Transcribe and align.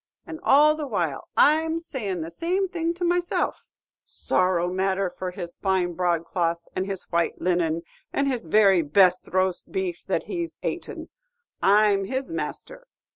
And 0.25 0.39
all 0.41 0.73
the 0.73 0.87
while, 0.87 1.27
I'm 1.37 1.79
saying 1.79 2.21
the 2.21 2.31
same 2.31 2.67
thing 2.67 2.95
to 2.95 3.03
myself, 3.05 3.67
'Sorrow 4.03 4.67
matter 4.67 5.11
for 5.11 5.29
his 5.29 5.57
fine 5.57 5.93
broadcloth, 5.93 6.57
and 6.75 6.87
his 6.87 7.03
white 7.11 7.39
linen, 7.39 7.83
and 8.11 8.27
his 8.27 8.45
very 8.47 8.81
best 8.81 9.29
roast 9.31 9.71
beef 9.71 10.03
that 10.07 10.23
he's 10.23 10.59
atin', 10.63 11.09
I 11.61 11.91
'm 11.93 12.05
his 12.05 12.33
master! 12.33 12.87